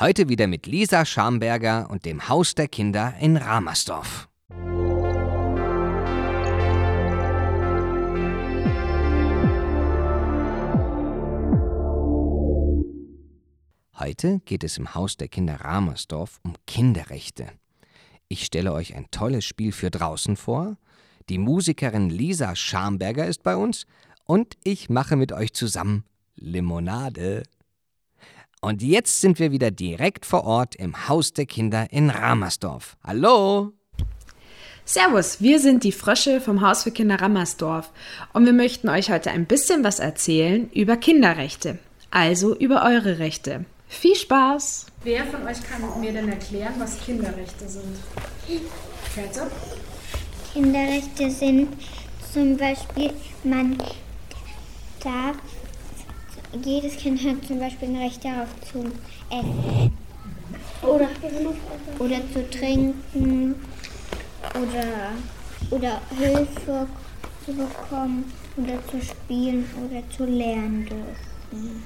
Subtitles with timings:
[0.00, 4.28] Heute wieder mit Lisa Schamberger und dem Haus der Kinder in Ramersdorf.
[13.98, 17.48] Heute geht es im Haus der Kinder Ramersdorf um Kinderrechte.
[18.28, 20.76] Ich stelle euch ein tolles Spiel für draußen vor.
[21.28, 23.84] Die Musikerin Lisa Schamberger ist bei uns
[24.22, 26.04] und ich mache mit euch zusammen
[26.36, 27.42] Limonade.
[28.60, 32.96] Und jetzt sind wir wieder direkt vor Ort im Haus der Kinder in Ramersdorf.
[33.04, 33.72] Hallo!
[34.84, 37.92] Servus, wir sind die Frösche vom Haus für Kinder Rammersdorf
[38.32, 41.78] und wir möchten euch heute ein bisschen was erzählen über Kinderrechte,
[42.10, 43.66] also über eure Rechte.
[43.86, 44.86] Viel Spaß!
[45.04, 47.98] Wer von euch kann mir denn erklären, was Kinderrechte sind?
[49.14, 49.50] Käthe?
[50.54, 51.68] Kinderrechte sind
[52.32, 53.12] zum Beispiel,
[53.44, 53.76] man
[55.04, 55.36] darf,
[56.64, 58.84] jedes Kind hat zum Beispiel ein Recht darauf zu
[59.30, 59.92] essen.
[60.82, 61.08] Oder,
[61.98, 63.56] oder zu trinken
[64.54, 65.12] oder,
[65.70, 66.86] oder Hilfe
[67.44, 71.82] zu bekommen oder zu spielen oder zu lernen dürfen.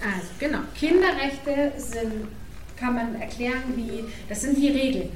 [0.00, 2.28] Also genau, Kinderrechte sind,
[2.76, 5.10] kann man erklären wie, das sind die Regeln.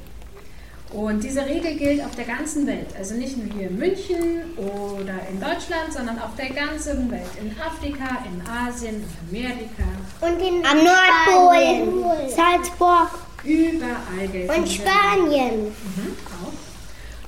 [0.90, 5.14] Und diese Regel gilt auf der ganzen Welt, also nicht nur hier in München oder
[5.30, 7.30] in Deutschland, sondern auf der ganzen Welt.
[7.40, 9.84] In Afrika, in Asien, in Amerika.
[10.20, 13.10] Und in Am Nordpol, Salzburg.
[13.44, 15.64] Überall gilt Und Spanien.
[15.64, 16.52] Mhm, auch.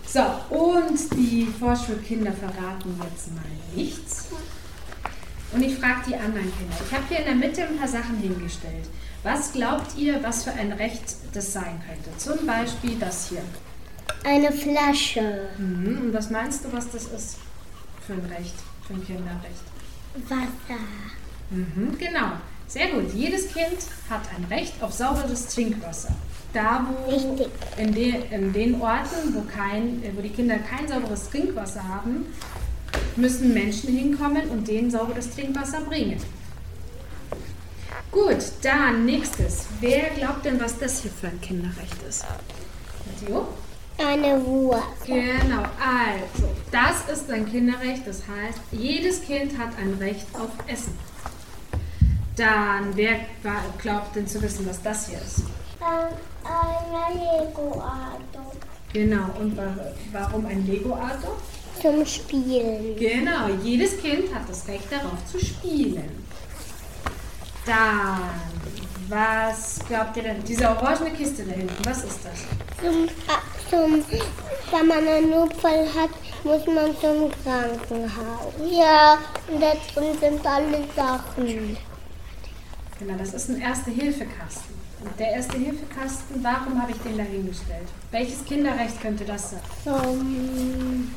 [0.07, 3.43] So, und die Vorschulkinder verraten jetzt mal
[3.75, 4.27] nichts.
[5.55, 6.75] Und ich frage die anderen Kinder.
[6.85, 8.87] Ich habe hier in der Mitte ein paar Sachen hingestellt.
[9.23, 12.19] Was glaubt ihr, was für ein Recht das sein könnte?
[12.19, 13.43] Zum Beispiel das hier.
[14.25, 15.49] Eine Flasche.
[15.57, 15.99] Mhm.
[16.03, 17.37] Und was meinst du, was das ist
[18.05, 18.55] für ein Recht,
[18.87, 19.63] für ein Kinderrecht?
[20.29, 20.81] Wasser.
[21.51, 22.33] Mhm, genau.
[22.67, 23.13] Sehr gut.
[23.15, 23.79] Jedes Kind
[24.11, 26.15] hat ein Recht auf sauberes Trinkwasser.
[26.53, 27.13] Da, wo
[27.77, 32.27] in, de, in den Orten, wo, kein, wo die Kinder kein sauberes Trinkwasser haben,
[33.17, 36.21] müssen Menschen hinkommen und denen sauberes Trinkwasser bringen.
[38.11, 39.67] Gut, dann nächstes.
[39.81, 42.25] Wer glaubt denn, was das hier für ein Kinderrecht ist?
[43.07, 43.49] Matteo?
[43.99, 44.83] Eine Wurst.
[45.07, 50.99] Genau, also, das ist ein Kinderrecht, das heißt, jedes Kind hat ein Recht auf Essen.
[52.37, 53.21] Dann, wer
[53.79, 55.43] glaubt denn zu wissen, was das hier ist?
[55.81, 58.53] Eine Lego-Auto.
[58.93, 59.59] Genau, und
[60.13, 61.37] warum ein Lego-Auto?
[61.85, 62.97] Zum Spielen.
[62.97, 66.25] Genau, jedes Kind hat das Recht darauf zu spielen.
[67.67, 68.21] Dann,
[69.11, 70.43] was glaubt ihr denn?
[70.45, 72.47] Diese orangene Kiste da hinten, was ist das?
[72.81, 74.03] Zum, äh, zum,
[74.71, 76.09] wenn man einen Notfall hat,
[76.43, 78.55] muss man zum Krankenhaus.
[78.71, 79.19] Ja,
[79.49, 81.77] und da drin sind alle Sachen.
[82.99, 84.73] Genau, das ist ein Erste-Hilfe-Kasten.
[85.05, 87.89] Und der Erste-Hilfe-Kasten, warum habe ich den da hingestellt?
[88.11, 89.61] Welches Kinderrecht könnte das sein?
[89.85, 91.11] Zum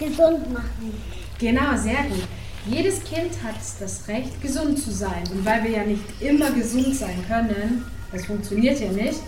[0.00, 1.00] gesund machen.
[1.38, 2.26] Genau, sehr gut.
[2.66, 5.22] Jedes Kind hat das Recht, gesund zu sein.
[5.30, 9.20] Und weil wir ja nicht immer gesund sein können, das funktioniert ja nicht,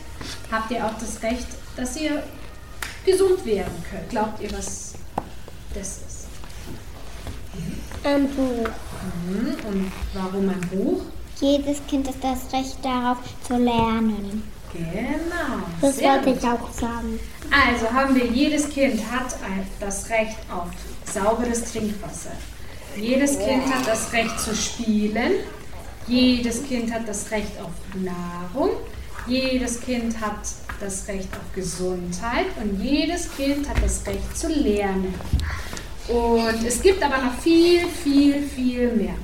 [0.51, 1.47] habt ihr auch das Recht,
[1.77, 2.23] dass ihr
[3.07, 4.09] gesund werden könnt.
[4.11, 4.95] Glaubt ihr, was
[5.75, 6.27] das ist?
[8.05, 8.69] Ein Buch.
[9.29, 9.55] Mhm.
[9.69, 11.03] Und warum ein Buch?
[11.41, 14.43] Jedes Kind hat das Recht darauf zu lernen.
[14.73, 15.63] Genau.
[15.81, 16.39] Das sehr wollte gut.
[16.39, 17.21] ich auch sagen.
[17.51, 19.37] Also haben wir, jedes Kind hat
[19.81, 20.69] das Recht auf
[21.05, 22.33] sauberes Trinkwasser.
[22.97, 25.33] Jedes Kind hat das Recht zu spielen.
[26.07, 28.71] Jedes Kind hat das Recht auf Nahrung.
[29.27, 30.41] Jedes Kind hat
[30.81, 32.47] das Recht auf Gesundheit.
[32.61, 35.15] Und jedes Kind hat das Recht zu lernen.
[36.09, 39.15] Und es gibt aber noch viel, viel, viel mehr.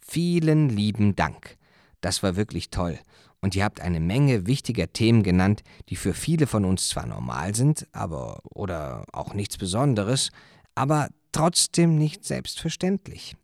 [0.00, 1.56] Vielen lieben Dank.
[2.00, 2.98] Das war wirklich toll.
[3.42, 7.54] Und ihr habt eine Menge wichtiger Themen genannt, die für viele von uns zwar normal
[7.54, 10.30] sind, aber oder auch nichts Besonderes,
[10.76, 13.36] aber trotzdem nicht selbstverständlich.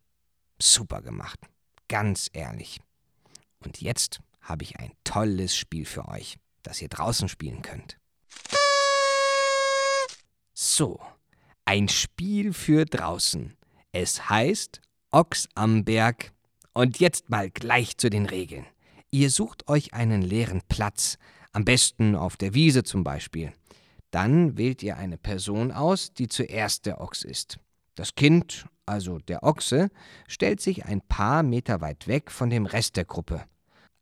[0.61, 1.41] Super gemacht.
[1.89, 2.81] Ganz ehrlich.
[3.59, 7.99] Und jetzt habe ich ein tolles Spiel für euch, das ihr draußen spielen könnt.
[10.55, 11.01] So,
[11.65, 13.57] ein Spiel für draußen.
[13.93, 14.81] Es heißt
[15.11, 16.33] Ochs am Berg.
[16.73, 18.67] Und jetzt mal gleich zu den Regeln.
[19.11, 21.17] Ihr sucht euch einen leeren Platz,
[21.53, 23.53] am besten auf der Wiese zum Beispiel.
[24.11, 27.59] Dann wählt ihr eine Person aus, die zuerst der Ochs ist.
[27.95, 29.89] Das Kind, also der Ochse,
[30.27, 33.45] stellt sich ein paar Meter weit weg von dem Rest der Gruppe.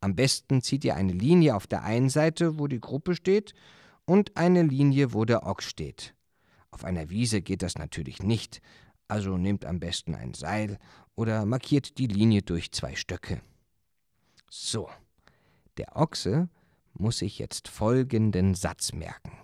[0.01, 3.53] Am besten zieht ihr eine Linie auf der einen Seite, wo die Gruppe steht,
[4.05, 6.15] und eine Linie, wo der Ochs steht.
[6.69, 8.61] Auf einer Wiese geht das natürlich nicht,
[9.07, 10.77] also nehmt am besten ein Seil
[11.15, 13.41] oder markiert die Linie durch zwei Stöcke.
[14.49, 14.89] So,
[15.77, 16.49] Der Ochse
[16.93, 19.37] muss sich jetzt folgenden Satz merken.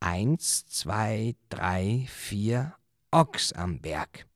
[0.00, 2.74] Eins, zwei, drei, vier,
[3.10, 4.26] Ochs am Berg.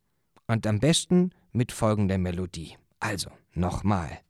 [0.47, 2.77] Und am besten mit folgender Melodie.
[3.00, 4.21] Also, nochmal.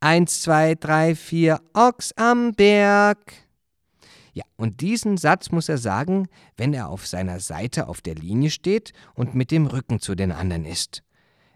[0.00, 3.32] Eins, zwei, drei, vier, Ochs am Berg.
[4.32, 8.50] Ja, und diesen Satz muss er sagen, wenn er auf seiner Seite auf der Linie
[8.50, 11.04] steht und mit dem Rücken zu den anderen ist.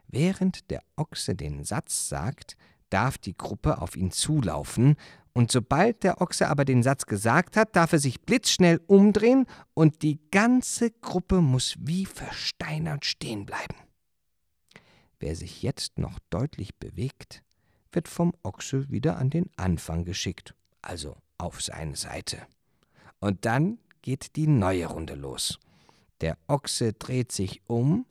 [0.09, 2.57] Während der Ochse den Satz sagt,
[2.91, 4.97] darf die Gruppe auf ihn zulaufen,
[5.35, 10.03] und sobald der Ochse aber den Satz gesagt hat, darf er sich blitzschnell umdrehen und
[10.03, 13.77] die ganze Gruppe muss wie versteinert stehen bleiben.
[15.21, 17.45] Wer sich jetzt noch deutlich bewegt,
[17.93, 22.39] wird vom Ochse wieder an den Anfang geschickt, also auf seine Seite.
[23.21, 25.61] Und dann geht die neue Runde los.
[26.21, 28.07] Der Ochse dreht sich um.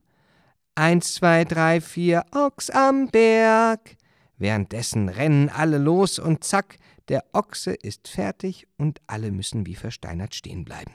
[0.77, 3.97] Eins, zwei, drei, vier, Ochs am Berg.
[4.37, 6.77] Währenddessen rennen alle los und zack,
[7.07, 10.93] der Ochse ist fertig und alle müssen wie versteinert stehen bleiben.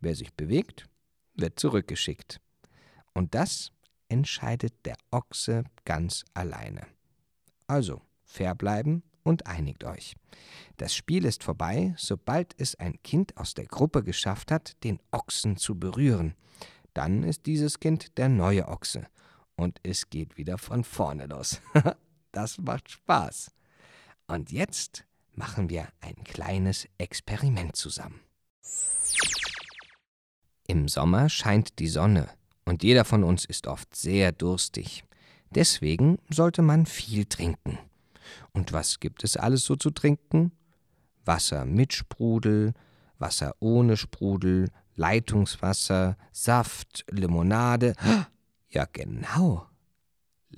[0.00, 0.88] Wer sich bewegt,
[1.36, 2.40] wird zurückgeschickt.
[3.14, 3.70] Und das
[4.08, 6.88] entscheidet der Ochse ganz alleine.
[7.68, 10.16] Also, fair bleiben und einigt euch.
[10.78, 15.56] Das Spiel ist vorbei, sobald es ein Kind aus der Gruppe geschafft hat, den Ochsen
[15.58, 16.34] zu berühren.
[16.96, 19.06] Dann ist dieses Kind der neue Ochse.
[19.54, 21.60] Und es geht wieder von vorne los.
[22.32, 23.50] das macht Spaß.
[24.28, 25.04] Und jetzt
[25.34, 28.20] machen wir ein kleines Experiment zusammen.
[30.66, 32.30] Im Sommer scheint die Sonne
[32.64, 35.04] und jeder von uns ist oft sehr durstig.
[35.50, 37.78] Deswegen sollte man viel trinken.
[38.52, 40.50] Und was gibt es alles so zu trinken?
[41.26, 42.72] Wasser mit Sprudel,
[43.18, 47.94] Wasser ohne Sprudel, Leitungswasser, Saft, Limonade.
[48.68, 49.66] Ja, genau.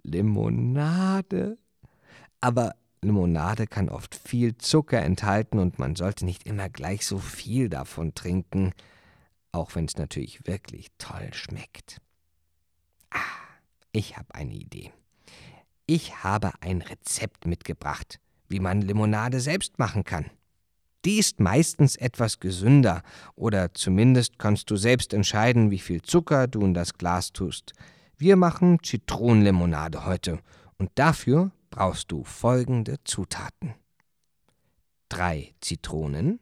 [0.03, 1.59] Limonade.
[2.41, 7.69] Aber Limonade kann oft viel Zucker enthalten und man sollte nicht immer gleich so viel
[7.69, 8.73] davon trinken,
[9.53, 12.01] auch wenn es natürlich wirklich toll schmeckt.
[13.11, 13.21] Ah,
[13.93, 14.93] ich habe eine Idee.
[15.87, 18.19] Ich habe ein Rezept mitgebracht,
[18.49, 20.31] wie man Limonade selbst machen kann.
[21.05, 23.03] Die ist meistens etwas gesünder,
[23.37, 27.73] oder zumindest kannst du selbst entscheiden, wie viel Zucker du in das Glas tust.
[28.17, 30.41] Wir machen Zitronenlimonade heute,
[30.77, 33.75] und dafür brauchst du folgende Zutaten.
[35.09, 36.41] Drei Zitronen,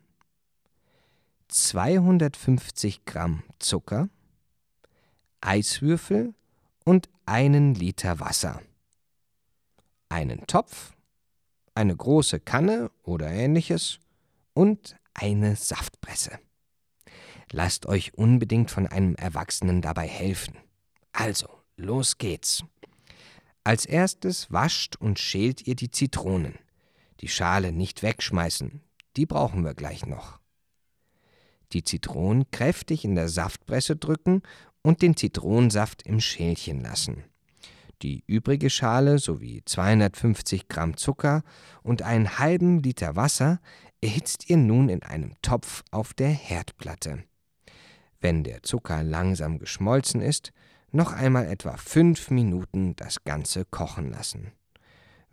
[1.49, 4.09] 250 Gramm Zucker,
[5.41, 6.35] Eiswürfel
[6.85, 8.63] und einen Liter Wasser.
[10.09, 10.95] Einen Topf,
[11.75, 14.01] eine große Kanne oder ähnliches
[14.57, 16.39] und eine Saftpresse.
[17.53, 20.57] Lasst euch unbedingt von einem Erwachsenen dabei helfen.
[21.13, 22.65] Also, los geht's.
[23.65, 26.59] Als erstes wascht und schält ihr die Zitronen.
[27.21, 28.81] Die Schale nicht wegschmeißen,
[29.17, 30.39] die brauchen wir gleich noch.
[31.73, 34.43] Die Zitronen kräftig in der Saftpresse drücken
[34.83, 37.25] und den Zitronensaft im Schälchen lassen.
[38.03, 41.43] Die übrige Schale sowie 250 Gramm Zucker
[41.83, 43.61] und einen halben Liter Wasser
[44.01, 47.25] erhitzt ihr nun in einem Topf auf der Herdplatte.
[48.21, 50.53] Wenn der Zucker langsam geschmolzen ist,
[50.93, 54.53] noch einmal etwa fünf Minuten das Ganze kochen lassen.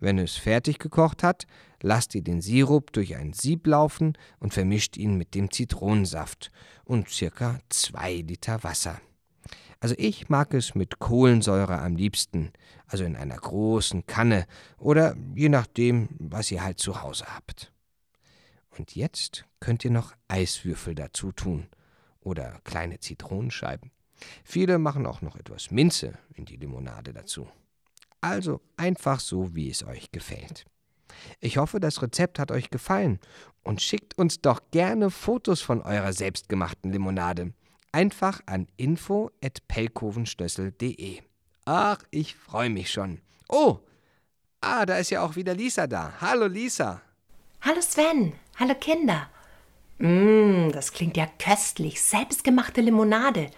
[0.00, 1.46] Wenn es fertig gekocht hat,
[1.80, 6.50] lasst ihr den Sirup durch ein Sieb laufen und vermischt ihn mit dem Zitronensaft
[6.84, 9.00] und circa zwei Liter Wasser.
[9.80, 12.52] Also ich mag es mit Kohlensäure am liebsten,
[12.86, 14.46] also in einer großen Kanne
[14.78, 17.73] oder je nachdem, was ihr halt zu Hause habt.
[18.76, 21.68] Und jetzt könnt ihr noch Eiswürfel dazu tun
[22.20, 23.90] oder kleine Zitronenscheiben.
[24.44, 27.48] Viele machen auch noch etwas Minze in die Limonade dazu.
[28.20, 30.64] Also einfach so, wie es euch gefällt.
[31.40, 33.20] Ich hoffe, das Rezept hat euch gefallen
[33.62, 37.52] und schickt uns doch gerne Fotos von eurer selbstgemachten Limonade.
[37.92, 41.20] Einfach an info@pelkovenstössel.de.
[41.66, 43.20] Ach, ich freue mich schon.
[43.48, 43.78] Oh,
[44.60, 46.14] ah, da ist ja auch wieder Lisa da.
[46.20, 47.00] Hallo Lisa.
[47.60, 48.32] Hallo Sven.
[48.56, 49.28] Hallo Kinder.
[49.98, 52.00] Mmm, das klingt ja köstlich.
[52.00, 53.50] Selbstgemachte Limonade.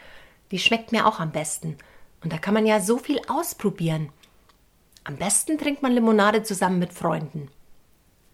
[0.51, 1.77] Die schmeckt mir auch am besten.
[2.23, 4.09] Und da kann man ja so viel ausprobieren.
[5.05, 7.51] Am besten trinkt man Limonade zusammen mit Freunden.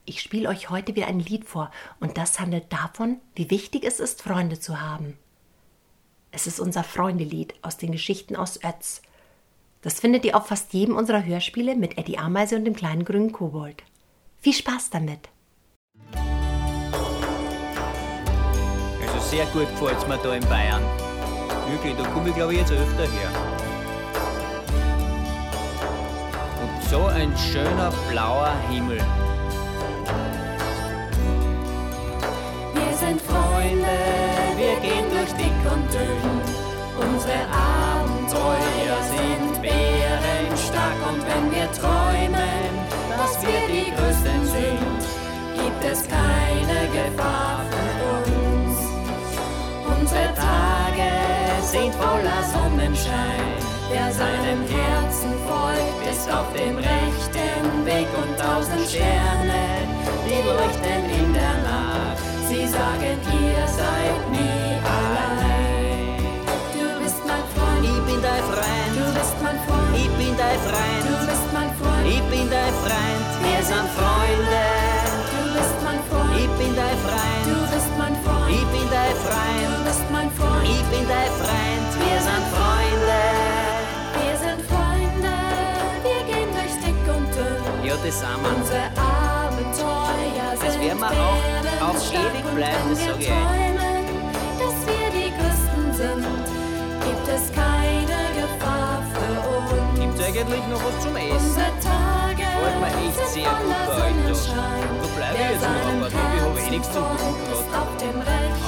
[0.05, 3.99] Ich spiele euch heute wieder ein Lied vor und das handelt davon, wie wichtig es
[3.99, 5.19] ist, Freunde zu haben.
[6.31, 9.03] Es ist unser Freundelied aus den Geschichten aus Ötz.
[9.81, 13.33] Das findet ihr auf fast jedem unserer Hörspiele mit Eddie Ameise und dem kleinen grünen
[13.33, 13.83] Kobold.
[14.39, 15.32] Viel Spaß damit!
[19.33, 20.83] sehr gut gefällt es mir da in Bayern.
[21.71, 23.31] Wirklich, da komme ich glaube ich jetzt öfter her.
[26.63, 28.99] Und so ein schöner blauer Himmel.
[32.75, 33.97] Wir sind Freunde,
[34.59, 36.33] wir gehen durch dick und dünn.
[37.01, 42.69] Unsere Abenteuer sind bärenstark und wenn wir träumen,
[43.17, 45.01] dass wir die Größten sind,
[45.57, 47.42] gibt es keine Gefahr.
[51.83, 53.51] Sind voller Sonnenschein.
[53.91, 59.65] Wer seinem Herzen folgt, ist auf dem rechten Weg und tausend Sterne,
[60.27, 62.19] die leuchten in der Nacht.
[62.49, 66.31] Sie sagen, ihr seid nie allein.
[66.73, 70.59] Du bist mein Freund, Ich bin dein Freund, du bist mein Freund, ich bin dein
[70.59, 74.12] du Freund, bist mein Freund, ich bin dein Freund, wir sind Freunde.
[88.13, 88.57] Das sind wir.
[88.57, 94.05] Unsere Abenteuer Das sind werden wir auch auf ewig bleiben, das wir sag ich träumen,
[94.61, 96.25] dass wir die Größten sind,
[97.07, 100.01] gibt es keine Gefahr für uns.
[100.01, 101.33] Gibt's eigentlich noch was zum Essen?
[101.33, 104.35] Unsere Tage Gefällt mir echt sehr gut voller bei euch da.
[104.35, 104.85] Sonnenschein.
[105.03, 108.13] Da bleib ich jetzt noch Tage, ich hab eh nichts zu tun rechten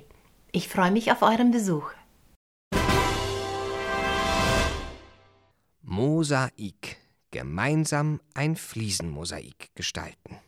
[0.52, 1.90] Ich freue mich auf euren Besuch.
[5.82, 6.98] Mosaik.
[7.30, 10.38] Gemeinsam ein Fliesenmosaik gestalten.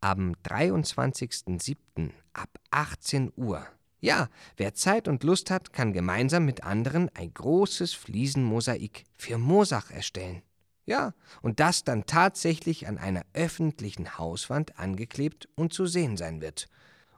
[0.00, 2.10] Am 23.07.
[2.34, 3.64] ab 18 Uhr.
[4.00, 9.90] Ja, wer Zeit und Lust hat, kann gemeinsam mit anderen ein großes Fliesenmosaik für Mosach
[9.90, 10.42] erstellen.
[10.84, 16.68] Ja, und das dann tatsächlich an einer öffentlichen Hauswand angeklebt und zu sehen sein wird.